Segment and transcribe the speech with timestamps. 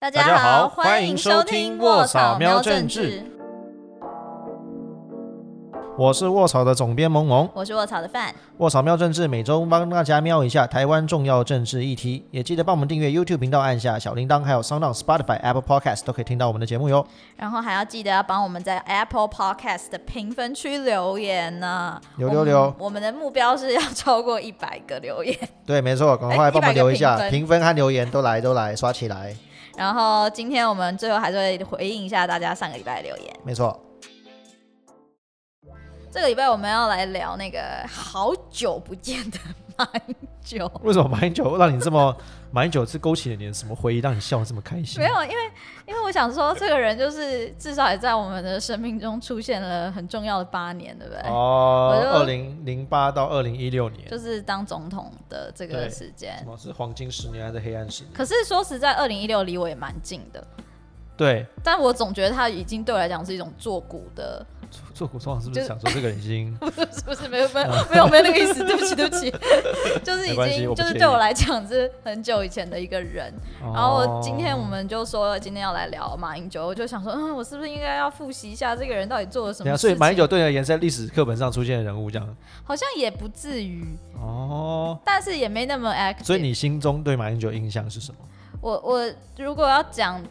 [0.00, 3.22] 大家好欢迎收听卧草喵政治。
[5.98, 8.34] 我是卧草的总编萌萌，我是卧草的范。
[8.56, 17.06] 卧草喵政治每周帮大家瞄一下台湾重要政治议题，也记得帮我们订阅 YouTube 频道，按下小铃铛，还有 Sound、Spotify、Apple Podcast 都可以听到我们的节目哟。
[17.36, 22.74] 然后还要记得要帮我们在 Apple Podcast 的评分区留言呢，留留留。
[22.78, 25.36] 我们的目标是要超过一百个留言。
[25.66, 29.36] 对，没错，赶快帮我们留一下评分和留言，都来都来刷起来。
[29.80, 33.34] 然后今天我们最后还是会回应一下大家上个礼拜的留言。
[33.42, 33.74] 没错。
[36.12, 39.38] 这个礼拜我们要来聊那个好久不见的
[39.80, 40.70] 马英九。
[40.82, 42.14] 为什么马英九让你这么
[42.50, 45.00] 马英九是勾起了你什么回忆，让你笑这么开心？
[45.00, 45.50] 没有，因为
[45.86, 51.22] 因为我想说，这个人就是至少也在我们的生命中出现了很重要的八年，对不对？
[51.30, 56.36] 哦，二零零八到二零一六年，就是当总统的这个时间。
[56.38, 58.12] 什么是黄金十年还是黑暗十年？
[58.12, 60.46] 可是说实在，二零一六离我也蛮近的。
[61.20, 64.42] 对，但我总觉得他已经对我来讲是一种做古的。
[64.94, 66.54] 做股通常是不是想说这个人已经？
[66.56, 69.30] 不是不是没有没有没有没有那个意思，对不起对不起，
[70.02, 73.30] 就是已经就是对我来讲是很久以前的一个人。
[73.60, 79.76] 然后今天我们就说今天要来聊马英九，我就想说，嗯，我是不是应该要复习一下这个人到底做了什么？
[79.76, 83.84] 所以马英九对你而言，在历史课本上出现的人物，这样好像也不至于
[84.18, 86.24] 哦，但是也没那么 active。
[86.24, 88.18] 所以你心中对马英九印象是什么？
[88.62, 90.22] 我我如果要讲。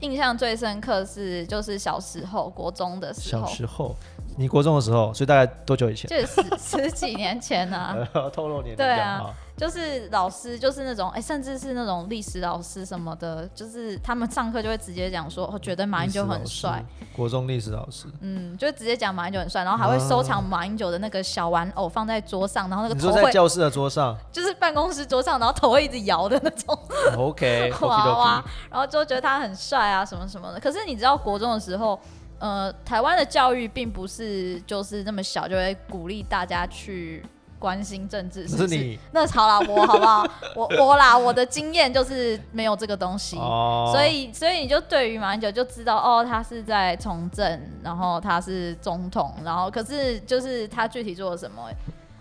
[0.00, 3.94] 印象最深刻是就是小时候国中的时候，小时候，
[4.36, 6.08] 你国中的时候，所以大概多久以前？
[6.08, 7.94] 就十十几年前呢。
[8.32, 9.34] 透露年对啊。
[9.56, 16.84] 就是老师，就是那种哎，甚至是那种历史老师什么的，就是他们上课就会直接讲说，我觉得马英九很帅。
[17.14, 26.76] 国中历史老师，嗯，就直接讲马英九很帅，然后还会收藏马英九的那个小玩偶放在桌上，然后那个头会在教室的桌上，就是办公室桌上，然后头会一直摇的那种。
[27.16, 30.58] OK， 娃娃，然后就觉得他很帅啊，什么什么的。
[30.58, 31.96] 可是你知道国中的时候，
[32.40, 37.24] 呃，台湾的教育并不是就是那么小就会鼓励大家去。
[37.64, 40.22] 关心政治是你那好了，我好不好？
[40.54, 51.70] 我我啦， 我的经验就是没有这个东西，所以所以你就对于马英九就知道哦，他是在从政，然后他是总统，然后可是就是他具体做了什么，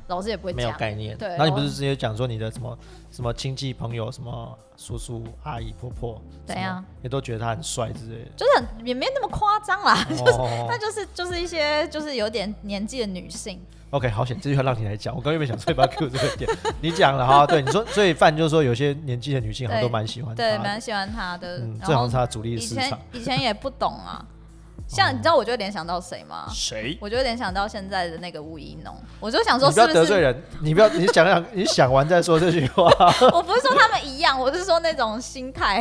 [0.07, 1.17] 老师也不会没有概念。
[1.17, 2.79] 对，那你不是直接讲说你的什么
[3.11, 10.23] 什么亲戚朋友，什么叔叔阿姨婆婆怎样，也都觉得他很帅之类的，就是也没那么夸张啦，就是
[10.69, 13.61] 那就是就是一些就是有点年纪的女性。
[13.93, 15.15] OK，好险，这句话让你来讲。
[15.15, 16.49] 我刚原本想说要不要 Q 这个点，
[16.81, 17.45] 你讲了哈。
[17.45, 21.59] 对，你说，所以范就是说，有些年纪的女性好像都蛮喜欢，对，蛮喜欢他的。
[21.59, 22.85] 嗯，这好像是他主力市场。
[23.11, 24.25] 以前以前也不懂啊，
[24.87, 26.47] 像你知道，我就联想到谁吗？
[26.49, 26.97] 谁？
[26.99, 28.95] 我就联想到现在的那个吴一农。
[29.19, 32.85] 我就想说，不要得罪人，你不要，你想想，你想完再说这句话。
[33.31, 35.79] 我不是说他们一样，我是说那种心态。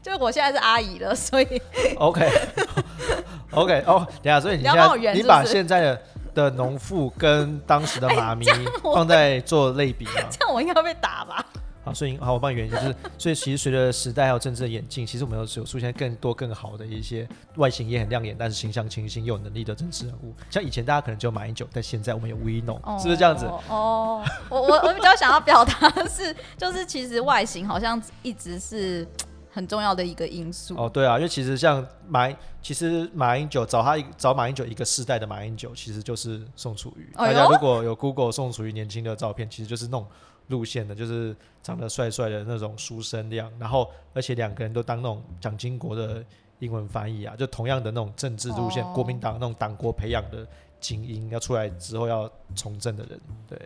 [0.00, 1.62] 就是我现在是阿姨了，所以
[1.96, 6.02] OK，OK， 哦，等下，所以你现在你把现在的。
[6.34, 8.44] 的农妇跟当时的妈咪
[8.82, 11.44] 放在做类比啊， 这样我应该会被打吧？
[11.84, 20.34] 好，所以好，我帮你圆一下，就是所以其实随着时代还有政治的演进，其实我们有有出现更多更好的一些外形也很亮眼，但是形象清新又有能力的政治人物。
[20.48, 23.44] 像以前大家可能只有马英九，但现在我们有吴一农，是不是这样子？
[23.68, 29.06] 哦，我我我比较想要表达的是，就是其实外形好像一直是。
[29.54, 32.28] 很重要的一个因素哦，对啊，因为其实像马，
[32.60, 37.08] 其实马英九找他找马英九一个世代的马英九，其实就是宋楚瑜。
[37.14, 40.04] 大家如果有 Google 宋楚瑜年轻的照片，其实就是那种
[40.48, 46.24] 路线的，就是长得帅帅的那种书生样，然后而且两个人都当那种蒋经国的
[46.58, 50.44] 英文翻译啊，就同样的那种政治路线，国民党那种党国培养的
[50.80, 53.56] 精英，要出来之后要从政的人，对，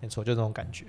[0.00, 0.86] 没错，就那种感觉。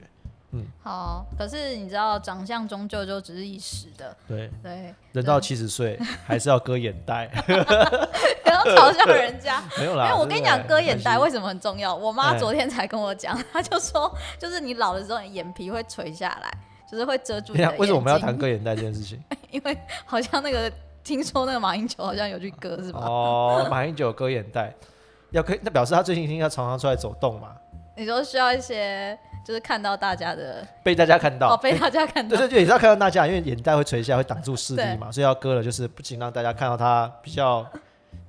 [0.51, 1.25] 嗯，好。
[1.37, 4.15] 可是你知道，长相终究就只是一时的。
[4.27, 9.61] 对对，人到七十岁 还是要割眼袋， 不要嘲笑人家。
[9.77, 11.93] 没有啦，因为我跟你讲，割眼袋为什么很重要？
[11.93, 14.09] 我妈昨天才跟我讲，她就说，
[14.39, 16.49] 就是你老的时候，眼皮会垂下来，
[16.89, 17.53] 就是会遮住。
[17.53, 19.21] 为什么我们要谈割眼袋这件事情？
[19.51, 20.71] 因为好像那个
[21.03, 23.01] 听说那个马英九好像有去割，是吧？
[23.01, 24.73] 哦，马英九割眼袋，
[25.31, 27.49] 要可以，那表示他最近应该常常出来走动嘛？
[27.97, 29.17] 你说需要一些。
[29.47, 37.65] 就是看到大家的被大家看到，哦，被大家看到，对对对，也是要看到大家，因为眼袋会垂下，会挡住视力嘛，所以要割了，就是不仅让大家看到他比较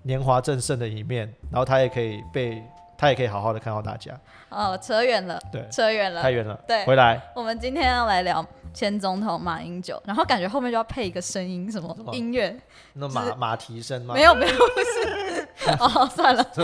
[0.05, 2.63] 年华正盛的一面，然后他也可以被，
[2.97, 4.13] 他也可以好好的看到大家。
[4.49, 7.21] 哦，扯远了，对，扯远了，太远了，对，回来。
[7.35, 12.57] 我们今天要来聊前总统马英九，然后感觉后面就要配一个声音，什么音乐？
[12.93, 14.15] 那马马蹄声吗？
[14.15, 15.49] 没有没有，不是。
[15.81, 16.47] 哦，算了。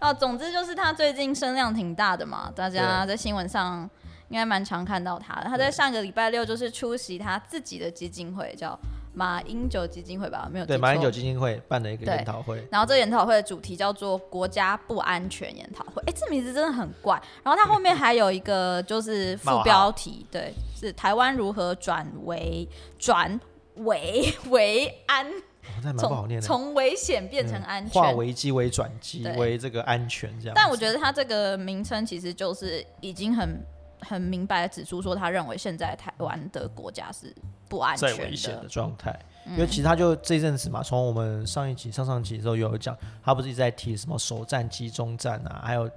[0.00, 3.88] 哦，总之就是他最近声量挺大的嘛，大家在新闻上
[4.28, 5.44] 应该蛮常看到他的。
[5.44, 8.78] 他在上个礼拜六就是出席他自己的基金会，叫
[9.14, 17.20] 马英九基金会吧，没有对，马英九基金会办的一个研讨会，然后这个研讨会的主题叫做“国家不安全研讨会”，哎，这名字真的很怪。
[17.42, 23.40] 然后他后面还有一个就是 副标题，对，是台湾如何转为转
[23.76, 25.42] 为为安，哦
[25.82, 26.46] 那蛮不好念的。
[26.46, 28.10] 从从危险变成嗯安化。
[28.12, 30.52] 危机为转机，为这个安全这样。
[30.54, 33.64] 但我觉得他这个名称其实就是已经很
[34.00, 37.34] 很明白的指出说，他认为现在台湾的国家是
[37.68, 38.68] 不安在全危险的的。
[38.68, 39.10] 状态，
[39.46, 45.88] 嗯因为其实他就这一阵子嘛，从我们上一集、上上集的时候有讲，他不是一直在提什么首战、集中战啊，还有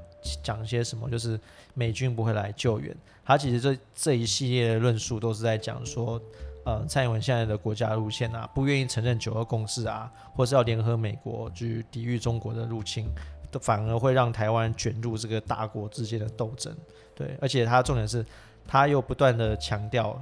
[0.43, 1.39] 讲一些什么，就是
[1.73, 2.95] 美军不会来救援。
[3.25, 6.21] 他其实这这一系列的论述都是在讲说，
[6.63, 13.07] 呃，蔡英文现在的国家路线啊，不愿意承认九二共识啊，或是要联合美国去抵御中国的入侵，
[13.49, 16.71] 都反而会让台湾卷入这个大国之间的斗争。
[17.15, 18.23] 对，而且他重点是，
[18.67, 20.21] 他又不断的强调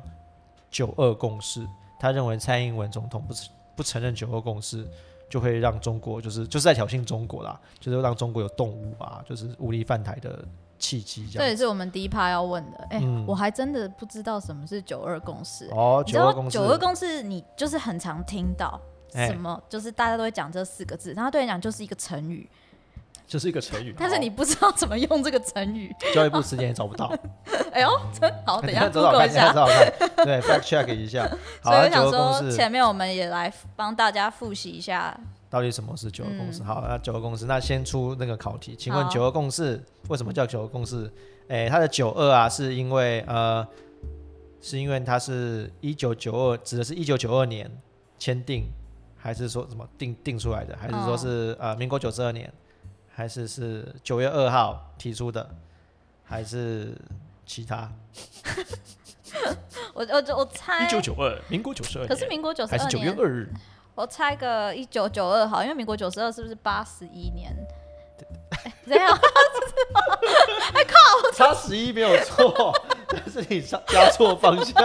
[0.71, 1.67] 九二共识，
[1.99, 3.33] 他认为蔡英文总统不
[3.75, 4.87] 不承认九二共识，
[5.29, 10.43] 就会让中国就是就是在挑衅中国啦，就是让中国有动武啊，就是武力犯台的
[10.79, 11.45] 契机这样。
[11.45, 12.77] 这也是我们第一趴要问的。
[12.89, 15.67] 哎、嗯我还真的不知道什么是九二共识。
[15.71, 18.79] 哦，九二共识，九二共识，你就是很常听到
[19.13, 22.49] 哎什么，就是大家都会讲这四个字，然后对你讲就是一个成语，
[23.27, 25.95] 就是一个成语，但是你不知道怎么用这个成语。
[26.13, 27.13] 教育部时间也找不到，
[27.71, 27.89] 哎呦，
[28.19, 29.53] 真好，等一下找找 Google 看，一下。
[29.53, 31.29] 找找看，对，fact check 一下。
[31.61, 35.15] 好，所以我想说，前面我们也来帮大家复习一下。
[35.49, 36.61] 到底什么是九二共识？
[36.61, 41.11] 嗯好，那九二共识，那先出那个考题，请问九二共识为什么叫九二共识？
[41.47, 43.67] 诶、它的九二啊，是因为呃，
[44.61, 47.69] 是因为它是一九九二，指的是一九九二年
[48.19, 48.65] 签订，
[49.17, 50.77] 还是说什么定定出来的？
[50.77, 52.53] 还是说是、呃民国九十二年？
[53.07, 55.49] 还是是九月二号提出的？
[56.23, 56.95] 还是
[57.45, 57.91] 其他？
[59.93, 63.51] 我我我猜一，九九二，民国九十二可是民国九十还是九月，二日？
[63.95, 67.55] 我猜个一九九二好，因为民国九十二是不是八十一年？
[68.63, 69.17] 哎怎样？
[71.33, 72.73] 差十一没有错，
[73.07, 74.83] 但是你加加错方向。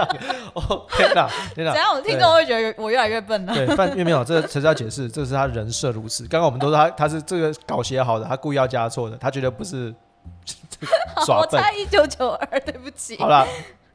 [0.54, 1.72] 哦，天哪，天哪！
[1.72, 1.92] 怎样？
[1.94, 3.52] 我听众会觉得我越来越笨了。
[3.52, 6.28] 对，范岳没有，这个陈是要解释，这是他人设如此。
[6.28, 9.92] 刚刚我们都说他他是这个稿写好的，他故意要加错的，他绝对不是
[11.26, 11.60] 耍笨。
[11.60, 13.18] 我猜一九九二，对不起。
[13.18, 13.46] 好了，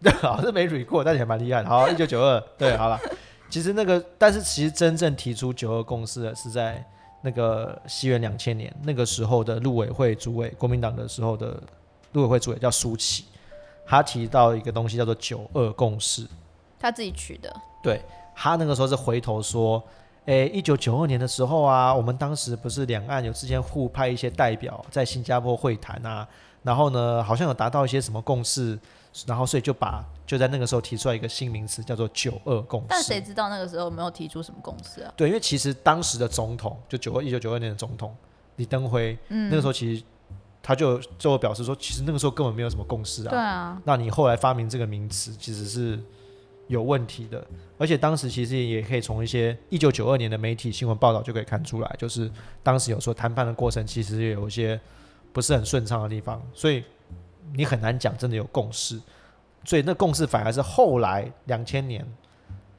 [0.04, 1.70] 对，好是没捋过，但你还蛮厉害的。
[1.70, 3.00] 好，一九九二，对，好了。
[3.50, 6.84] 其实那个，但是其实真正提出九二共识的是在
[7.22, 11.62] 那个西元两千年那个时候的陆委会主委，国民党的时候的
[12.14, 13.26] 陆委会主委叫苏启，
[13.86, 16.26] 他提到一个东西叫做九二共识。
[16.80, 17.54] 他自己取的，
[17.84, 18.02] 对
[18.36, 19.84] 他那个时候是回头说，
[20.26, 26.26] 诶，一九九二年的时候啊，我们当时不是两岸有之间互派一些代表在新加坡会谈啊，
[26.64, 28.80] 然后呢，好像有达到一些什么共识，
[29.26, 32.86] 然后所以就把就在那个时候提出来一个新名词叫做九二共识。
[32.88, 35.12] 但谁知道那个时候没有提出什么共识啊？
[35.18, 38.16] 对，因为其实当时的总统就九二一九九二年的总统
[38.58, 40.04] 李登辉，嗯那个时候其实
[40.62, 43.32] 他就就表示说，其实那个时候根本没有什么共识啊。
[43.32, 46.00] 对啊，那你后来发明这个名词其实是
[46.68, 47.44] 有问题的，
[47.80, 52.30] 而且当时其实也可以从一些一九九二年的媒体新闻报道就可以看出来，就是
[52.62, 54.80] 当时有说谈判的过程其实也有一些
[55.34, 56.84] 不是很顺畅的地方，所以
[57.56, 59.02] 你很难讲真的有共识，
[59.66, 62.06] 所以那共识反而是后来两千年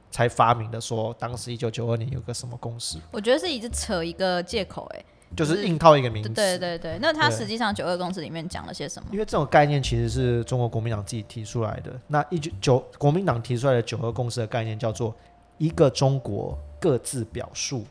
[0.09, 5.05] 才发明的说，当时一九九二年有个什么共识，我觉得是一直扯一个借口、哎，
[5.37, 6.29] 就是硬套一个名字。
[6.29, 9.07] 对对对，那他实际上九二共识里面讲了些什么？
[9.11, 11.97] 因为这种概念其实是中国国民党自己提出来的。
[12.07, 15.15] 那一九九国民党提出来的九二共识的概念叫做
[15.57, 17.85] 一个中国各自表述。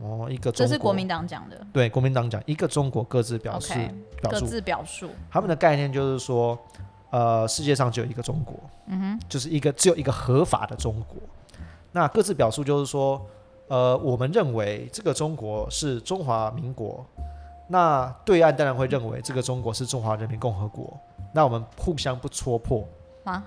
[0.00, 1.60] 哦，一个中国这是国民党讲的。
[1.72, 5.10] 对国民党讲一个中国各自表述 OK，表述，各自表述。
[5.28, 6.56] 他们的概念就是说，
[7.10, 8.54] 呃，世界上只有一个中国，
[8.86, 11.16] 嗯哼，就是一个只有一个合法的中国。
[11.92, 13.24] 那各自表述就是说，
[13.68, 17.04] 呃，我们认为这个中国是中华民国，
[17.68, 20.98] 那对岸当然会认为这个中国是中华人民共和国，
[21.32, 22.86] 那我们互相不戳破
[23.24, 23.42] 啊，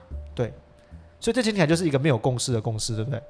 [1.20, 3.22] 所以这听起来就是一个没有共识的共识，对不对？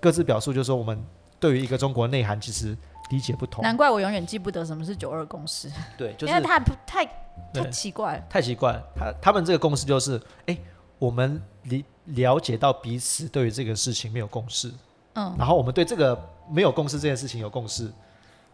[0.00, 0.96] 各自表述就是说，我们
[1.40, 2.76] 对于一个中国内涵其实
[3.10, 7.04] 理解不同，难怪我永远记不得什么是九二共识， 对，就是因为太不太
[7.52, 8.24] 太奇怪了。
[8.28, 8.82] 太奇怪了。
[8.96, 10.58] 他他们这个共识就是，哎、
[10.98, 14.72] 我们理了解到彼此对于这个事情没有共识，
[15.14, 16.18] 嗯，然后我们对这个
[16.50, 17.90] 没有共识这件事情有共识。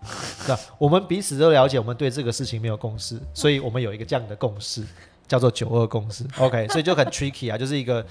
[0.48, 4.84] 那我们彼此都了解，我们对这个事情没有共识，所以我们有一个这样的共识，
[5.28, 6.26] 叫做九二共识。
[6.38, 8.04] OK， 所以就很 tricky 啊，就是一个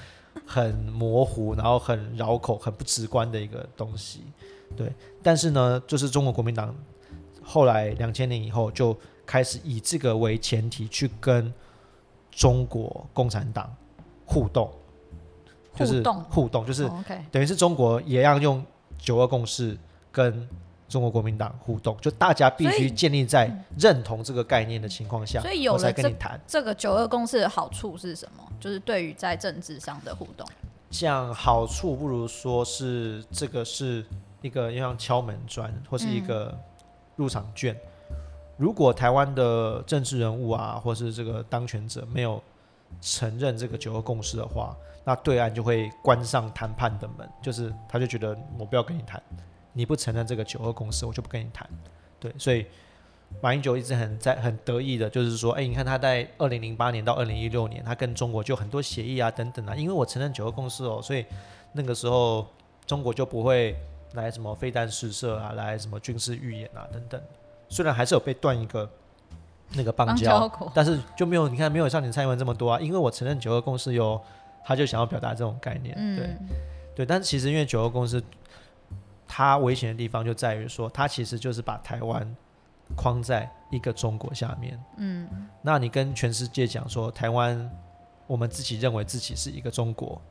[0.46, 4.24] 很模糊，然后很绕口、很不直观的一个东西。
[4.76, 6.76] 对，但是呢，就是中国国民党
[7.44, 11.54] 后来两千年以后就开始以这个为前提去跟
[12.32, 13.74] 中国共产党
[14.26, 14.72] 互动，
[15.76, 16.90] 就是互动互动，就是
[17.32, 18.64] 等于是中国也要用
[18.98, 19.78] 九二共识
[20.12, 20.48] 跟
[20.88, 26.40] 中国国民党互动，就大家必须建立在认同这个概念的情况下，所以有了这跟你谈。
[26.46, 28.44] 这个九二共识的好处是什么？
[28.60, 30.46] 就是对于在政治上的互动。
[30.90, 34.06] 像好处不如说是这个是
[34.42, 36.58] 一个像敲门砖或是一个
[37.16, 37.76] 入场券。
[38.58, 42.42] 如果台湾的政治人物啊，或是这个当权者没有
[43.00, 49.22] 承认这个九二共识的话，那对岸就会关上谈判的门，就是他就觉得我不要跟你谈，
[49.74, 51.68] 你不承认这个九二共识，我就不跟你谈。
[52.20, 52.68] 对，所以
[53.42, 61.26] 马英九一直很在很得意的，就是说，哎、你看他在二零零八年到二零一六年，他跟中国就很多协议啊等等啊，因为我承认九二共识哦，所以
[61.74, 62.46] 那个时候
[62.86, 63.76] 中国就不会
[64.14, 67.22] 来什么飞弹试射啊，来什么军事预演啊等等。
[67.70, 68.90] 虽然还是有被断一个
[69.74, 74.22] 那个邦邦交，交但是就没有你看没有像你蔡英文这么多啊，因为我承认九二共识有，
[74.66, 76.26] 他就想要表达这种概念，对。
[76.26, 76.50] 嗯，
[76.94, 78.22] 对，但是其实因为九二共识，
[79.28, 82.36] 它危险的地方就在于说，它其实就是把台湾
[82.98, 84.78] 框在一个中国下面。
[84.98, 87.72] 嗯，那你跟全世界讲说，台湾
[88.28, 90.22] 我们自己认为自己是一个中国，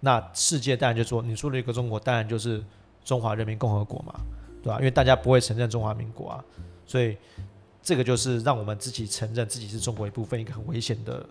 [0.00, 2.64] 那世界当然就说，你说了一个中国，当然就是
[3.08, 4.20] 中华人民共和国嘛，
[4.62, 6.44] 对吧、因为大家不会承认中华民国啊，
[6.84, 7.16] 所以
[7.82, 11.26] 这个就是让我们自己承认自己是中国一部分，一个很危险的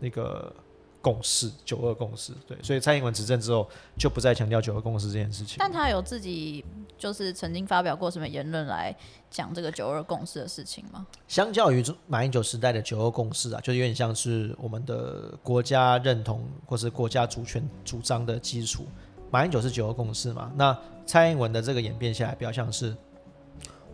[0.00, 0.52] 那个
[1.00, 2.32] 共识，九二共识。
[2.48, 5.58] 对，所以蔡英文执政之后就不再强调九二共识这件事情。
[5.60, 6.64] 但他有自己
[6.98, 8.92] 就是曾经发表过什么言论来
[9.30, 11.06] 讲这个九二共识的事情吗？
[11.28, 18.84] 相较于中马英九时代的九二共识啊，就有点像是我们的国家认同或是国家主权主张的基础。
[19.30, 22.96] 马英九是九二共识嘛，那蔡英文的这个演变下来，比较像是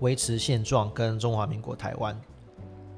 [0.01, 2.19] 维持现状跟中华民国台湾。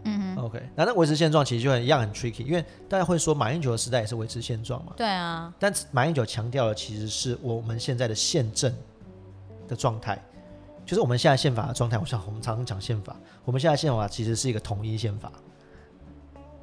[0.04, 8.74] 嗯 OK，那那维持现状其实就很一样很 tricky，因为大家会说马英九的时代也是维持现状嘛，对啊，但马英九强调的其实是我们现在的宪政
[9.68, 10.20] 的状态，
[10.84, 11.96] 就是我们现在宪法的状态。
[11.98, 15.30] 我想我们常常讲宪法，我们现在宪法其实是一个统一宪法，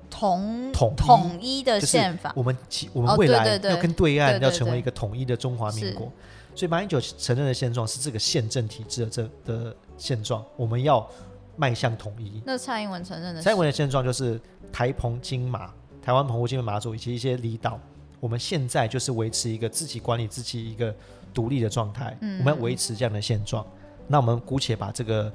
[0.10, 5.94] 统统一统一的就是宪法，我们其我们哦未来要跟对岸要成为一个统一的中华民是。
[5.94, 6.12] 国，
[6.56, 11.08] 所以马英九承认的现状是这个宪政体制的这的现状，我们要
[11.56, 12.42] 迈向统一。
[12.46, 14.40] 那蔡英文承认的是蔡英文的现状就是
[14.72, 17.80] 台澎金马、台湾澎湖、金门、马祖以及一些离岛，
[18.20, 20.94] 我们现在就是维持一个自己管理自己一个
[21.34, 23.66] 独立的状态，嗯我们要维持这样的现状。
[24.08, 25.34] 那我们姑且把这个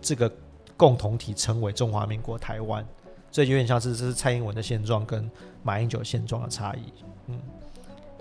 [0.00, 0.30] 这个
[0.76, 2.86] 共同体称为中华民国台湾，
[3.30, 5.30] 所以有点像是这是蔡英文的现状跟
[5.62, 6.92] 马英九的现状的差异。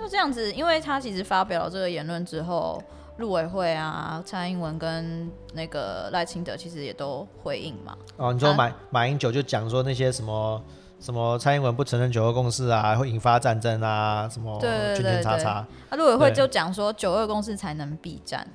[0.02, 2.82] 就这样子，因为他其实发表了这个言论之后，
[3.18, 7.96] 陆委会啊、蔡英文跟那个赖清德其实也都回应嘛。
[8.18, 10.62] 哦，你说啊马、马英九就讲说那些什么
[11.00, 15.66] 什么蔡英文不承认九二共识啊，会引发战争啊，什么圈圈叉叉。
[15.90, 18.48] 那陆委会就讲说九二共识才能避战，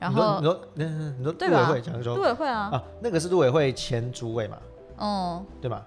[0.00, 4.58] 然后你说你说你说对吧陆委会讲说陆委会啊，啊，那个是陆委会前主委嘛，
[4.98, 5.86] 嗯，对吧？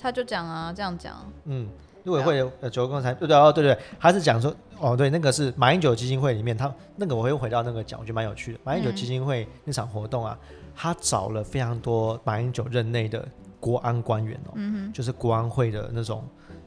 [0.00, 1.68] 他就讲啊，这样讲，嗯，
[2.08, 8.58] 陆委会的呃九个共产对对哦对对，他是讲说哦对，那个是马英九基金会里面，他那个我会回到那个讲，我觉得蛮有趣的。
[8.64, 8.96] 马英九嗯。
[8.96, 10.38] 基金会那场活动啊，
[10.74, 13.22] 他找了非常多马英九任内的
[13.60, 16.24] 国安官员哦，嗯就是国安会的那种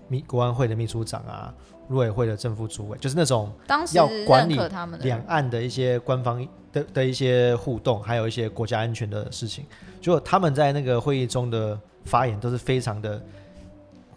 [0.07, 1.51] 秘国安会的秘书长啊，
[1.89, 9.65] 陆委会的政府主委，就是那种，当时要管理他们两岸的一些官方的的一些互动，还有一些国家安全的事情，
[9.99, 13.21] 就他们在那个会议中的发言都是非常的，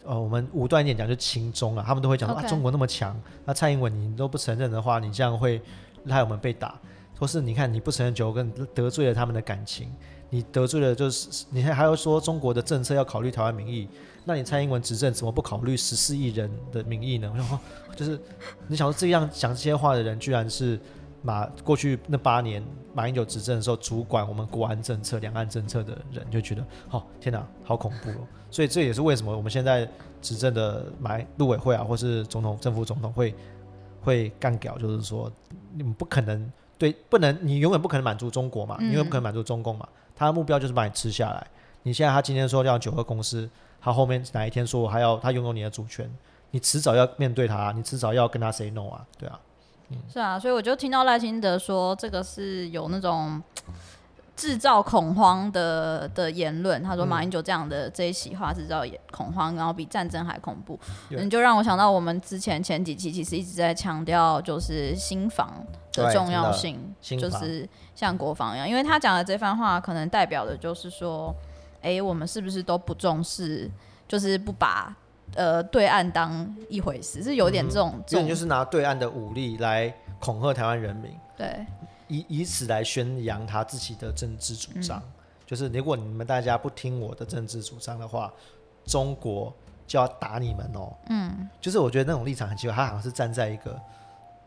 [0.04, 5.60] 呃，我们武断一点讲就轻中啊，他们都会讲说 OK 啊，中国那么强，那蔡英文你都不承认的话，你这样会
[6.08, 6.78] 害我们被打，
[7.18, 9.90] 或是你看你不承认九跟得罪了他们的感情，
[10.28, 13.88] 你得罪了就是你还还要说中国的政策要考虑台湾民意，
[14.24, 17.30] 那你蔡英文执政怎么不考虑十四亿人的民意呢？
[17.32, 17.60] 我想说，
[17.96, 18.20] 就是
[18.68, 20.78] 你想说这样讲这些话的人，居然是
[21.26, 22.62] 马过去那八年
[22.92, 28.28] 马英九执政的时候主管我们国安政策、两岸政策的人，就觉得哦天哪，好恐怖哦！
[28.50, 29.88] 所以这也是为什么我们现在
[30.20, 33.34] 执政的马陆委会啊，或是总统、政府总统会
[34.02, 35.32] 会干掉，就是说
[35.72, 41.46] 你们不可能对不能，你永远不可能满足中国嘛，你永远不可能满足中共嘛，他的目标就是把你吃下来。
[41.82, 43.48] 你现在他今天说要九二公司，
[43.80, 46.06] 他后面哪一天说我还要他拥有你的主权，
[46.50, 49.40] 你迟早要面对他，你迟早要跟他 say no 啊，对啊。
[50.12, 53.42] 是啊，所以我就听到赖清德说这个是有那种
[54.36, 56.82] 制造恐慌的的言论。
[56.82, 60.78] 他说嗯马英九这样的这一席话制造恐慌，然后比战争还恐怖。
[61.08, 71.32] 对你就让我想到我们之前前几期其实一直在强调就是新房的重要性，就是像国防一样，因为他讲的这番话可能代表的就是说，
[71.80, 73.70] 哎、我们是不是都不重视，
[74.08, 74.96] 就是不把。
[75.34, 81.66] 呃对岸当一回事，是有点这种这种就是拿对岸的武力来恐吓台湾人民，对
[82.08, 84.98] 以以此来宣扬他自己的政治主张。
[84.98, 85.12] 嗯
[85.46, 88.32] 就是如果你们大家不听我的政治主张的话，
[88.86, 89.52] 中国
[89.86, 90.90] 就要打你们哦。
[91.10, 93.78] 嗯，就是我觉得那种立场很奇怪，他好像是站在一个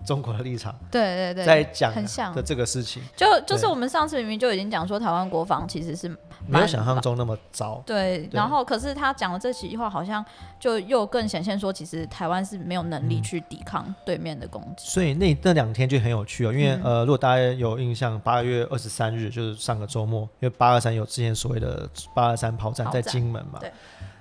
[0.06, 2.34] 中国的立场对对对，在讲很像。
[2.34, 6.10] 的这个事情，就就是我们上次明明就已经讲说台湾国防其实是
[6.48, 7.82] 没有想象中那么糟。
[7.86, 8.30] 对，对。
[8.32, 10.26] 然后可是他讲的这几句话，好像
[10.60, 13.10] 就又更显现说，其实台湾是没有能嗯。
[13.10, 14.90] 力去抵抗对面的攻击。
[14.90, 16.82] 所以那那两天就很有趣哦，因为、嗯。
[16.84, 22.88] 呃，如果大家有印象，八月二十三日就是上个周末，因为八二三有之前所谓的八二三炮战。
[22.90, 23.70] 在金门嘛，对。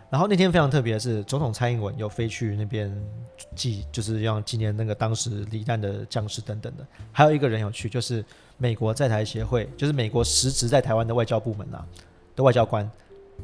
[0.08, 2.90] 然后那天非常特别的是，总统蔡英文有飞去那边
[3.54, 6.86] 纪，就是要纪念那个当时罹难的将士等等的。
[7.10, 8.25] 还有一个人有去，就是
[8.56, 11.84] 美国在台协会，就是美国实职在台湾的外交部门啊
[12.36, 12.88] 的外交官，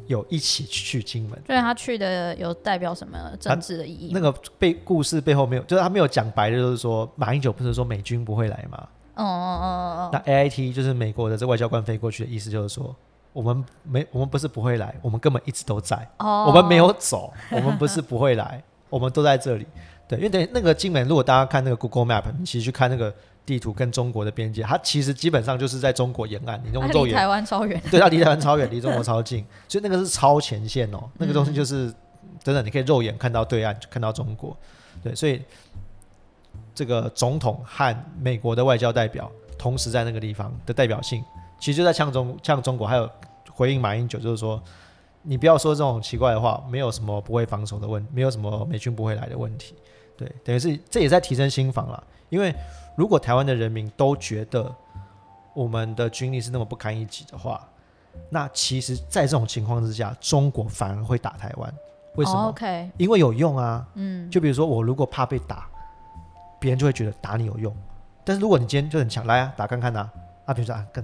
[0.07, 1.33] 有一起去金门。
[1.47, 4.11] 所以他去的有代表什么政治的意义？
[4.13, 8.89] 那个背故事背后没有，就是他没有讲白的，就是说马英九不是说美军不会来吗？
[9.15, 9.67] 哦哦哦
[9.99, 12.97] 哦那嗯，A I T 就是美国的这外交官飞过去的意思，就是说
[13.33, 19.67] 我们没我们不是不会来，我们根本一直都在，哦，我们没有走， 我们不是不会来，我们都在这里。
[20.07, 23.15] 对，因为等于那个金门，如果大家看那个 Google Map，你其实去看那个
[23.47, 27.81] 地图跟中国的边界，它其实基本上就是在中国沿岸，你用肉眼台湾超远。
[27.91, 31.93] 对，它离台湾超远，离中国超近， 所以那个是超前线哦，那个东西就是、
[32.43, 34.55] 真的，你可以肉眼看到对岸，就看到中国。
[35.03, 35.43] 对，所以
[36.75, 41.25] 这个总统和美国的外交代表同时在那个地方的代表性，
[41.63, 43.09] 其实就在呛中呛中国，还有
[43.53, 44.61] 回应马英九，就是说
[45.23, 49.77] 你不要说这种奇怪的话，没有什么不会防守的问，没有什么美军不会来的问题。
[50.17, 52.03] 对，等于是这也在提升心防啦。
[52.31, 52.53] 因为
[52.97, 54.75] 如果台湾的人民都觉得
[55.55, 57.65] 我们的军力是那么不堪一击的话，
[58.29, 61.73] 那其实，在这种情况之下，中国反而会打台湾。
[62.17, 62.53] 为什么？
[62.97, 63.87] 因为有用啊。
[63.95, 65.69] 嗯，就比如说，我如果怕被打，
[66.59, 67.73] 别人就会觉得打你有用。
[68.25, 70.11] 但是如果你今天就很强，来啊，打看看呐、
[70.53, 71.03] 啊，比如说啊，跟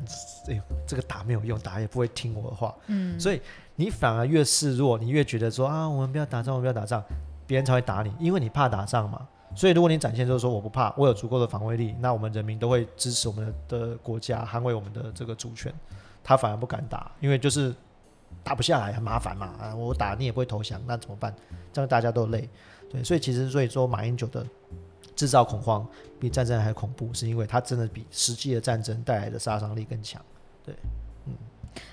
[0.49, 2.75] 哎呦，这个打没有用，打也不会听我的话。
[2.87, 3.40] 嗯，所以
[3.77, 7.03] 你反而越示弱，你越觉得说啊，我们不要打仗，我们不要打仗，
[7.46, 9.27] 别人才会打你，因为你怕打仗嘛。
[9.57, 15.73] 所以如果你展现就是说我不怕，我有足够的防卫力，那我们人民都会支持我们的的国家，捍卫我们的这个主权。
[16.23, 17.75] 他反而不敢打，因为就是
[18.44, 19.46] 打不下来，很麻烦嘛。
[19.59, 21.35] 啊，我打你也不会投降，那怎么办？
[21.73, 22.49] 这样大家都累。
[22.90, 24.46] 对，所以其实所以说马英九的
[25.18, 25.85] 制造恐慌
[26.20, 30.22] 比战争还恐怖，是因为它真的比实际的战争带来的杀伤力更强。
[30.64, 30.72] 对，
[31.26, 31.35] 嗯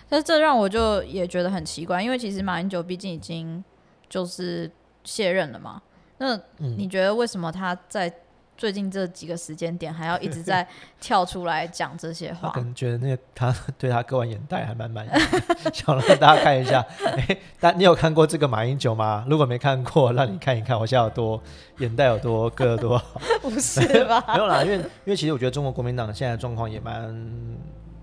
[0.07, 3.63] 但是这让我就也觉得很奇怪，因为其实马英九毕竟已经
[4.07, 4.69] 就是
[5.03, 5.81] 卸任了嘛。
[6.19, 8.13] 那嗯你觉得为什么他在
[8.57, 10.65] 最近这几个时间点还要一直在
[11.01, 12.61] 跳出来讲这些话他可？
[12.61, 16.79] 能觉得那个他对他割完眼袋还蛮满意的， 想让大家看一下。
[17.05, 19.25] 哎、但你有看过这个马英九吗？
[19.29, 21.41] 如果没看过，让你看一看我现在有多
[21.79, 23.19] 眼袋有多割有多好。
[23.43, 24.23] 不是吧？
[24.33, 27.13] 没有啦，因为因为其实我觉得中国国民党现在的状况也蛮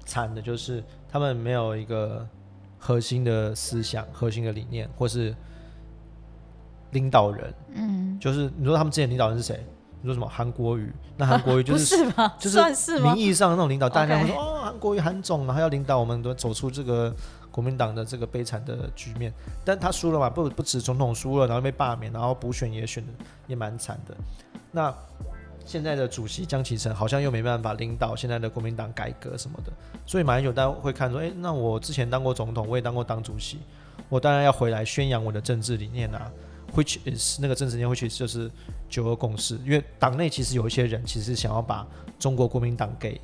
[0.05, 2.27] 惨的，就是他们没有一个
[2.79, 5.35] 核心的思想、核心的理念，或是
[6.91, 7.55] 领导人。
[7.75, 9.65] 嗯，就是你说他们之前领导人是谁？
[10.03, 10.93] 你说什么韩国语？
[11.17, 12.35] 那韩国语就不是 是吗？
[12.39, 13.17] 就是名？
[13.17, 17.15] 义上的那种领导，大家会说哦，韩国语韩总，然后要领导我们都走出这个
[17.53, 19.33] 国民党的这个悲惨的局面。
[19.65, 23.13] 但他输了嘛，不不止总统输了，然后被罢免，然后补选也选的
[23.47, 24.15] 也蛮惨的。
[24.73, 24.93] 那
[25.65, 29.73] 现在的主席江启臣好像又没办法领导现在的国民党改革什么的，
[30.05, 33.61] 所以马英九大家会看说，哎，那我之前当过总统，我也当过党主席，
[34.09, 36.29] 我当然要回来宣扬我的政治理念啊。
[36.75, 38.51] Which is 那个政治理念，which is 就是
[38.89, 41.87] 九二共识，因为党内其实有一些人其实想要把
[42.19, 43.21] 中国国民党给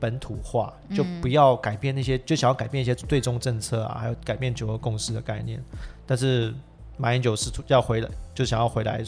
[0.00, 5.62] 本土化，就不要改变那些，就想要改变一些对中政策啊，还有改变九二共识的概念。
[6.06, 6.54] 但是
[6.96, 9.04] 马英九试图要回来，就想要回来，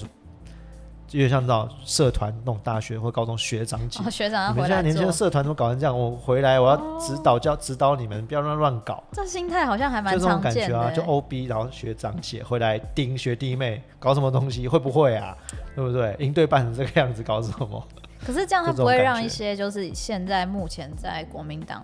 [1.13, 4.01] 有点像那种社团那种大学或高中学长姐。
[4.05, 5.99] 哦，学长要你们回来现在年轻的，社团怎么搞成这样？
[5.99, 9.03] 我回来我要指导教指导你们，不要乱乱搞。
[9.13, 11.09] 这心态好像还蛮就这种常感觉啊，就欸。
[11.09, 14.69] OB，然后学长姐回来盯学弟妹，搞什么东西？
[14.69, 15.37] 会不会啊？
[15.75, 16.15] 对不对？
[16.19, 17.83] 营队办成这个样子，搞什么？
[18.25, 21.83] 可是这样他不会让一些就是现在目前在国民党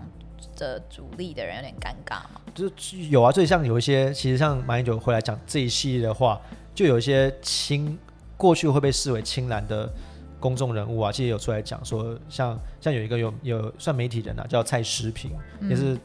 [0.56, 2.40] 的主力的人有点尴尬吗？
[2.54, 6.40] 就是有啊，所以像有一些，其实像马英九回来讲这一系列的话，
[6.74, 7.98] 就有一些亲
[8.36, 9.92] 过去会被视为亲蓝的
[10.38, 15.32] 公众人物啊，其实有出来讲说，像像有一个有有算媒体人啊，叫蔡时平，
[15.68, 15.98] 也是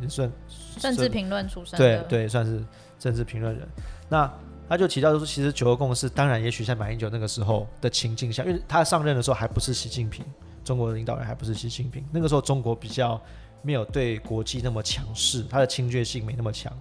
[0.00, 0.30] 也算
[0.78, 2.64] 政治评论出身，对对，算是
[2.98, 3.68] 政治评论人。
[4.08, 4.32] 那
[4.68, 10.24] 他就提到说，其实九二共识，当然也许在马英九那个时候的情境下，因为他上任的时候还不是习近平，
[10.64, 13.20] 中国的领导人还不是习近平，那个时候中国比较
[13.60, 16.72] 没有对国际那么强势，他的侵略性没那么强，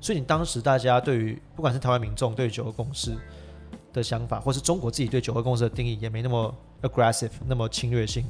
[0.00, 3.14] 所以你当时大家对于不管是台湾民众对于九二共识
[3.96, 8.24] 的想法，或是中国自己对九二共识的定义也没那么 aggressive，那么侵略性。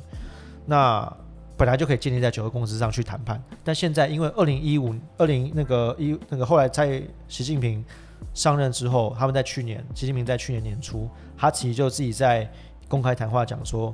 [0.64, 1.12] 那
[1.56, 7.84] 本来就可以建立在九二共识上去谈判，但现在因为二零一五、二零那个一那个后来在习近平
[8.32, 12.48] 上任之后，他们在去年，习近平在去年年初，他其实就自己在
[12.88, 13.92] 公开谈话讲说，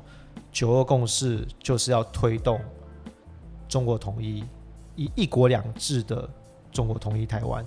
[0.52, 2.61] 九二共识就是要推动
[3.66, 4.44] 中国统一，
[4.96, 6.28] 一一国两制的
[6.70, 7.64] 中国统一台湾。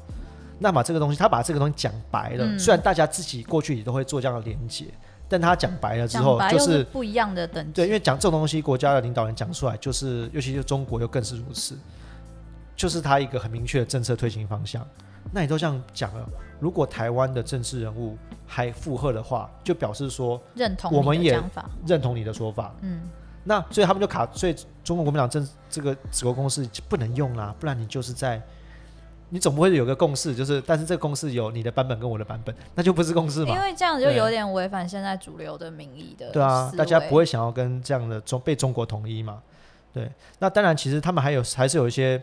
[0.58, 4.86] 那把这个东西，他把这个东西讲白了，嗯虽然大家自己过去也都会做这样的连接，
[5.28, 7.74] 但他讲白了之后，讲白又就是不一样的等级。
[7.74, 11.76] 对，因为讲这种东西，国家的领导人讲出来，就是尤其是中国又更是如此，
[12.76, 14.86] 就是他一个很明确的政策推行方向。
[15.34, 16.26] 那你都这样讲了，
[16.60, 22.74] 如果台湾的政治人物还附和的话，就表示说认同我们也讲法，认同你的说法。
[22.82, 23.02] 嗯，
[23.44, 28.42] 那所以他们就卡，所以中国国民党政这个子国公式就不能用啦，不然你就是在。
[29.30, 33.54] 你总不会有个共识，就是，但是这个共识有你的版本跟我的版本，那就不是共识嘛？
[33.54, 39.42] 因为这样就有点违反现在主流的民意的对啊，大家不会想要跟这样的中被中国统一嘛？
[39.92, 42.22] 对，那当然，其实他们还有还是有一些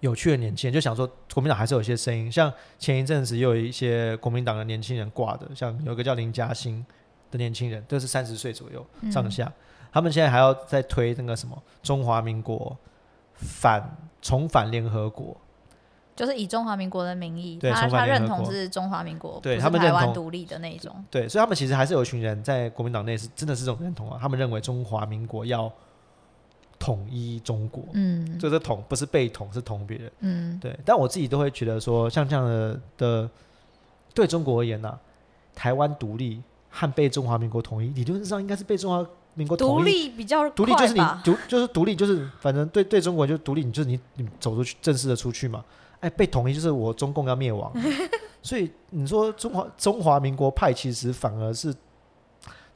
[0.00, 6.84] 有趣的年轻人，就想说国民党还是有一些声音，像前一阵子也有一些国民党的年轻人挂的，像有一个叫林嘉欣
[7.30, 9.52] 的年轻人，都是三十岁左右嗯上下，
[9.92, 12.76] 他们现在还要再推那个什么中华民国
[13.34, 15.36] 反重返联合国，
[16.16, 21.04] 就是以中华民国的名义，他他认同是中华民国，对不是台他们台湾独立的那一种。
[21.10, 25.70] 对，所以他们其实还是有一群人在国民党内是真的是这种认同啊，他们认为中华民国要
[26.78, 30.12] 统一中国，嗯就是统不是被统，是统别人。
[30.20, 33.30] 嗯，对，但我自己都会觉得说，像这样的的，
[34.14, 34.98] 对中国而言呐、
[35.54, 39.84] 台湾独立和被中华民国统一，理论上应该是被中华民国独统一。
[39.84, 45.62] 立比较独立就是你独就是独立就是反正对对中国就独立，你就是你你走出去正式的出去嘛。
[46.00, 47.72] 哎，被统一就是我中共要灭亡，
[48.42, 51.74] 所以你说中华中华民国派其实反而是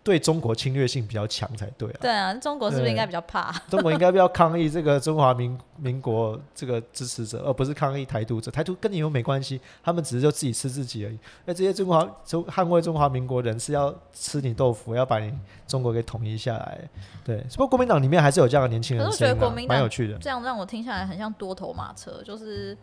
[0.03, 1.99] 对中国侵略性比较强才对啊。
[2.01, 3.53] 对啊，中国是不是应该比较怕？
[3.69, 8.51] 中国应该比较抗议这个中华民民国这个支持者，而不是抗议台独者。
[8.51, 11.19] 台独跟你又没关系，他们只是就自己吃自己而已。
[11.45, 15.31] 那这些中华中捍卫中华民国人是要吃你豆腐，要把你
[15.67, 16.89] 中国给统一下来。
[17.23, 20.17] 对，不过国民党里面还是有这样的年轻人我觉得国民党蛮有趣的。
[20.19, 22.77] 这样让我听下来很像多头马车，就是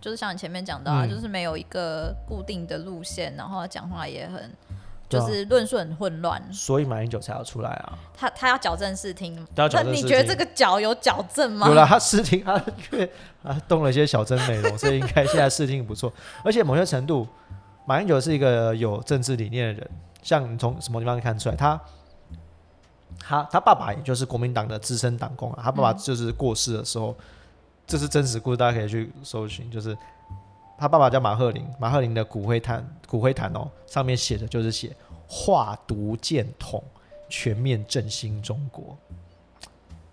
[0.00, 4.50] 就是像你前面讲到啊，嗯就是没有一个固定的路线，然后讲话也很
[5.08, 6.42] 对啊就是论述很混乱。
[6.52, 7.98] 所以马英九才要出来啊！
[8.16, 11.68] 他他要矫正视听，他要矫那正视听你觉得这个矫有矫正吗？
[11.68, 12.56] 有了，他视听，他
[12.92, 13.10] 因为
[13.42, 16.12] 他动了一些小针美容，所以应该现在视听不错。
[16.42, 17.26] 而且某些程度，
[17.86, 19.90] 马英九是一个有政治理念的人。
[20.22, 21.78] 像你从什么地方看出来，他
[23.18, 25.60] 他他爸爸也就是国民党的资深党工啊。
[25.62, 27.14] 他爸爸就是过世的时候，
[27.86, 29.70] 这是真实故事，大家可以去搜寻。
[29.70, 29.96] 就是
[30.78, 34.94] 他爸爸叫马赫林，马赫林的骨灰坛骨灰坛哦，上面写的就是写
[35.28, 36.82] 化毒建统，
[37.28, 38.96] 全面振兴中国。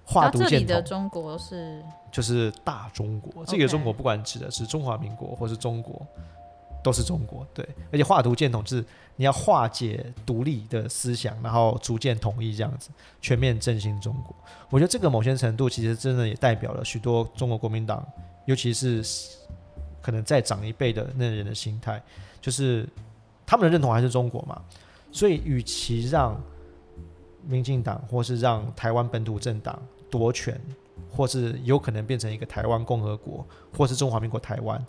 [0.06, 1.82] 这里毒建统的中国是
[2.12, 3.46] 就是大中国。
[3.46, 6.06] 这个中国不管指的是中华民国或是中国，
[6.84, 7.46] 都是中国。
[7.54, 12.90] 对，而且化毒建统就是你要化解独立的思想，然后逐渐统一这样子，
[13.22, 14.36] 全面振兴中国。
[14.70, 18.06] 我觉得这个某些程度其实真的也代表了许多中国国民党，
[18.46, 19.04] 尤其是
[20.02, 22.02] 可能再长一辈的那人的心态，
[22.42, 22.88] 就是
[23.46, 24.62] 他们的认同还是中国嘛。
[25.12, 26.42] 所以，与其让
[27.46, 29.78] 民进党或是让台湾本土政党
[30.10, 30.60] 夺权，
[31.10, 34.82] 或是有可能变成一个台湾共和国，或是中华民国台湾，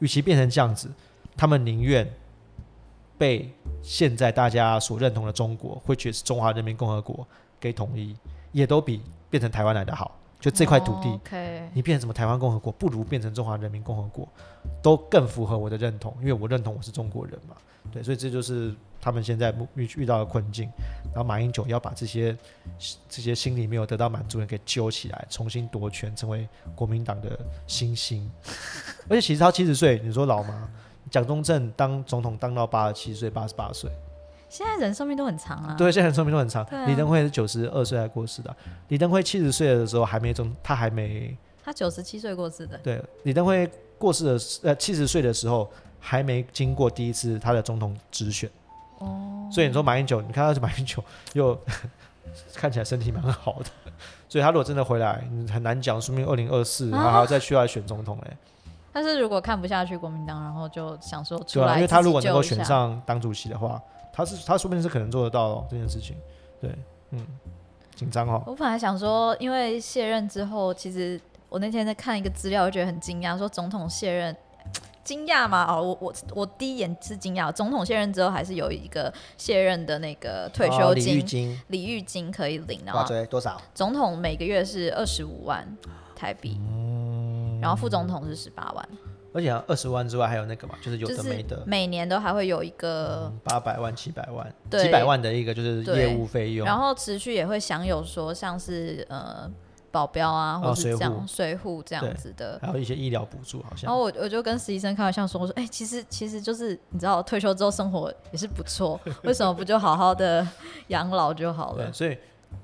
[0.00, 0.90] 与其变成这样子，
[1.36, 2.08] 他们宁愿
[3.18, 3.50] 被
[3.82, 7.26] 现在大家所认同的中国，或者是中华人民共和国
[7.58, 8.16] 给统一，
[8.52, 10.16] 也都比变成台湾来的好。
[10.40, 11.20] 就这块土地，
[11.74, 14.26] 你变成什么台湾共和国，不如变成中华人民共和国，
[14.82, 17.54] 都更符合我的认同，因为我认同我是中国人嘛。
[17.92, 20.70] 对，所以这就是他们现在遇遇到的困境。
[21.12, 22.34] 然后马英九要把这些
[23.06, 28.30] 这些心里没有得到满足的人给揪起来，重新夺权，成为国民党的新星。
[29.10, 30.70] 而且其实他七十岁，你说老吗？
[31.08, 33.90] 蒋中正当总统当到八十七岁、八十八岁，
[34.48, 35.74] 现在人寿命都很长啊。
[35.78, 36.64] 对，现在人寿命都很长。
[36.64, 36.86] 啊。
[36.86, 38.54] 李登辉是九十二岁才过世的，
[38.88, 48.50] 李登辉七十岁的时候还没中，他还没他九十七岁过世的，对，李登辉过世的呃七十岁的时候，还没经过第一次他的总统直选，
[48.98, 51.58] 哦，所以你说马英九，你看他是马英九又
[52.54, 53.66] 看起来身体蛮好的，
[54.28, 57.04] 所以他如果真的回来，你很难讲，说明二零二四啊。
[57.04, 58.36] 他还要再去来选总统嘞，
[58.92, 63.80] 但是如果看不下去国民党，然后就想说出对啊，来，因为他如果能够选，上党主席的话，
[64.12, 66.16] 他是他说不定是可能做得到哦这件事情，
[66.60, 66.74] 对，
[67.10, 67.26] 嗯，
[67.94, 74.36] 紧张哦，我本来想说，因为卸任之后，其实我那天在看一个资料，我觉得很惊讶，说总统卸任
[75.04, 75.66] 惊讶吗？
[75.68, 83.60] 哦，我我我第一眼是惊讶，总统卸任之后还是有一个卸任的那个退哦礼休金、遇金，礼遇金可以领，然挂后追多少？
[83.74, 85.66] 总统每个月是二十五万
[86.14, 86.60] 台币，
[87.60, 88.88] 然后副总统是十八万，
[89.32, 96.66] 而且二十万之外还有那个嘛，就是有就是的没的，每年都还会有一个，八百万、七百万、对几百万的一个就是业务费用。
[96.66, 99.50] 然后持续也会享有说像是呃
[99.92, 102.58] 保镖啊，或者是这样税户这样子的。
[102.62, 110.46] 还有一些医疗补助，好像然后我我就跟实习生开玩笑说，我说，哎、其实其实就是你知道，退休之后生活也是不错， 为什么不就好好的
[110.88, 111.92] 养老就好了对，？
[111.92, 112.16] 所以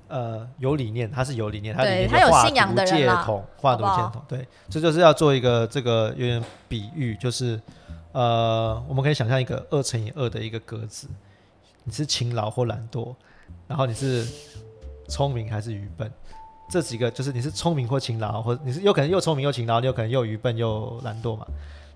[0.07, 3.15] 呃有理念，他是有理念，他念他有信仰图的人
[3.57, 7.59] 画图好不好戒统，对，这就是要做一个这个有点比喻，就是
[8.11, 11.07] 呃，我们可以想象一个二乘以二的一个格子，
[11.83, 13.13] 你是勤劳或懒惰，
[13.67, 14.25] 然后你是
[15.07, 16.11] 聪明还是愚笨。
[16.69, 21.45] 这几个就是你是聪明或勤劳，或你是有可能又聪明又勤劳，你有可能又愚笨又懒惰嘛。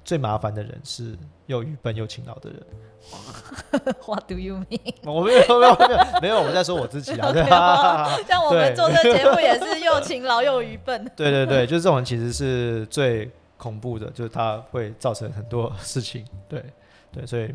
[0.04, 2.64] 最麻烦的人是又愚笨又勤劳的人。
[4.06, 4.94] What do you mean？
[5.04, 8.16] 我没有没有没有没有，我在说我自己啊， 对吧？
[8.28, 11.04] 像我们做这个节目也是又勤劳又愚笨。
[11.16, 16.24] 对对对，就是这种人其实是最恐怖的，就是它会造成很多事情。
[16.48, 16.64] 对
[17.12, 17.54] 对，所以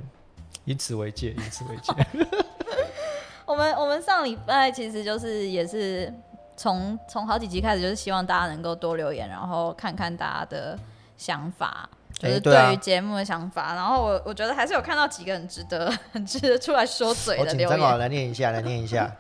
[0.65, 1.93] 以此为戒，以此为戒。
[3.45, 6.13] 我们我们上礼拜其实就是也是
[6.57, 10.77] 从从好几集开始，就是希望大家能够多留言，然后看看大家的
[11.17, 13.75] 想法，就是哎对于节目的想法。
[13.75, 19.11] 然后我我觉得还是有看到几个很值得 很值得出来说嘴的留言，来念一下，来念一下，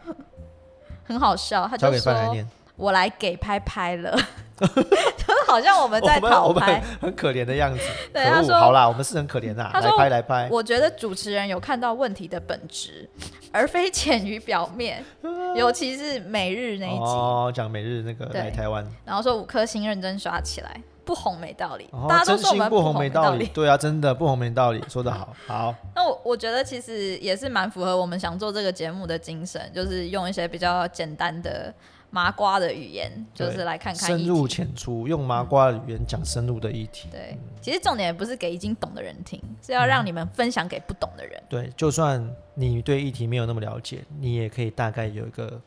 [1.05, 1.67] 很好笑。
[1.69, 2.49] 他就说念。
[2.77, 4.17] ：“我来给拍拍了。
[4.57, 7.15] ”就好像我们在讨拍很。
[7.15, 7.81] 可怜的样子。
[8.13, 10.49] 对他说好啦，我们是很可怜呐，来他说拍来拍。
[10.51, 13.09] 我觉得主持人有看到问题的本质，
[13.53, 15.05] 而非浅于表面，
[15.57, 17.05] 尤其是每日那一集。
[17.05, 21.89] 哦，讲每日那个对来台湾，然后说五颗星认真刷起来，不红没道理。
[21.93, 23.15] 哦大家都说我们红没理。
[23.15, 23.47] 道理。
[23.55, 25.75] 对啊，真的不红没道理，说得好， 好。
[25.95, 31.73] 那我我觉得其实也是蛮符合我们想做这个节目的精神，就是用一些比较简单的
[32.11, 34.49] 麻瓜的语言，就是来看看深入。
[34.49, 37.09] 浅出，用麻瓜的语言讲深入的议题。
[37.13, 41.41] 对，其实重点也不是给已经懂的人听，是要让你们分享给不懂的人。
[41.49, 45.61] 对，就算你对议题没有那么了解，你也可以大概有一个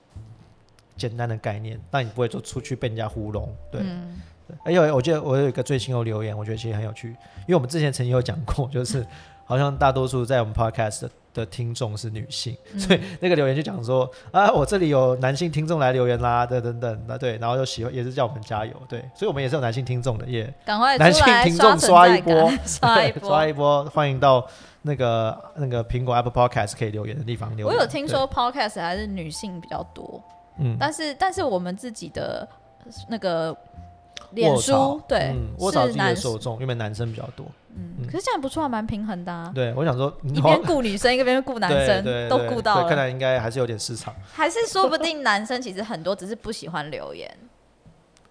[0.97, 3.53] 简单的概念，但你不会说出去被人家糊弄。
[3.71, 4.19] 对，嗯，
[4.49, 9.05] 对而且我记得我有一个最新的留言，我觉得其实很有趣，因为我们之前曾经有讲过，就是
[9.45, 20.51] 好像大多数在我们 podcast 的的听众是女性，嗯所以那个留言就讲说啊，我这里有男性听众来留言啦，等等等，那对，然后就喜欢也是叫我们加油，对，所以我们也是有男性听众的也。
[20.65, 23.47] 赶快男性听众刷一波刷一波刷。
[23.47, 24.45] 一波，欢迎到
[24.81, 27.67] 那个那个苹果 Apple Podcast 可以留言的地方留言。
[27.67, 30.21] 我有听说 podcast 还是女性比较多，
[30.57, 32.47] 嗯，但是但是我们自己的
[33.07, 33.55] 那个
[34.31, 37.45] 脸书对嗯，我找自己的是男受众，因为男生比较多。
[37.75, 39.51] 嗯，可是这样不错，还蛮平衡的啊。
[39.53, 42.87] 对，我想说，一边顾女生，一边顾男生，都顾到了。
[42.87, 44.13] 看来应该还是有点市场。
[44.31, 47.29] 还是说不定男生其实很多只是不喜欢留言。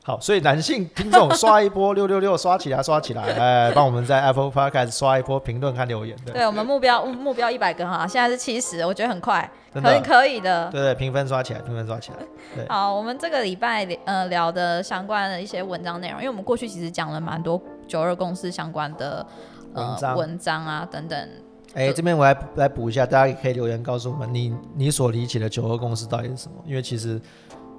[0.09, 10.71] 好，所以男性听众刷一波六六六，刷起来，刷起来， 哎，帮我们在 Apple Podcast 刷一波评论和留言对，对我们目标目目标一百个哈，现在是七十，我觉得很快，真的很可以的。
[10.71, 12.17] 对对，评分刷起来，评分刷起来。
[12.55, 19.27] 对，好，我们这个礼拜呃聊的相关的一些文章内容，因为我们过去其实讲了蛮多九二共识相关的
[19.75, 21.29] 呃文章文章啊等等。
[21.75, 26.55] 哎，这边我来来补一下，大家也可以留言告诉我们，你你所理解的九二共识到底是什么？
[26.65, 27.21] 因为其实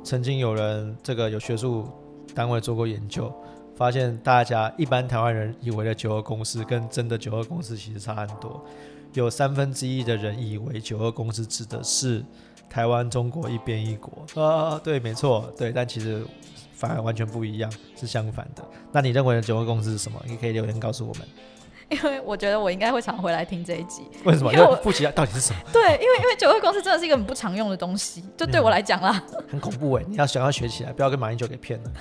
[0.04, 1.90] 曾经有人这个有学术
[2.34, 3.34] 单位做过研究，
[3.76, 8.64] 发现大家一般台湾人以为的九二公司跟真的九二公司其实差很多，
[9.14, 12.24] 有三分之一的人以为九二公司指的是
[12.70, 16.24] 台湾、中国一边一国啊，对，没错，对，但其实
[16.74, 18.64] 反而完全不一样，是相反的。
[18.92, 20.22] 那你认为的九二公司是什么？
[20.28, 21.24] 你可以留言告诉我们。
[21.90, 24.54] 因为我觉得我应该会常回来听这一集，为什么？
[24.54, 25.60] 因为我不起来到底是什么？
[25.74, 29.22] 对，因为因为九二共识真的是一个很不常用的东西，就对我来讲啦。
[29.50, 30.04] 很恐怖哎！
[30.08, 31.92] 你要想要学起来，不要跟马英九给骗了。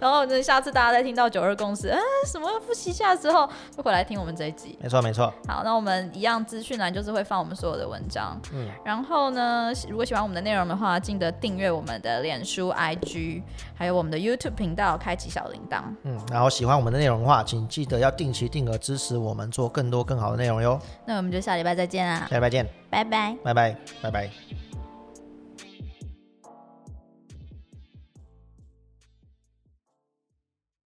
[0.00, 4.78] 然后呢，下次大家再听到九二共识，啊，什么复习一下之后，就回来听我们这一集。
[4.80, 8.40] 没错没错，好，那我们一样资讯栏就是会放我们所有的文章。
[8.52, 13.42] 嗯然后呢，如果喜欢我们的内容的话，记得订阅我们的脸书、IG，
[13.74, 15.82] 还有我们的 YouTube 频道，开启小铃铛。
[16.04, 20.80] 嗯，然后喜欢我们的内容的话，请记得要定期定额支持我们做更多更好的内容哟。
[21.06, 23.34] 那我们就下礼拜再见啦，下礼拜见，拜拜。
[23.42, 24.71] 拜拜，拜拜。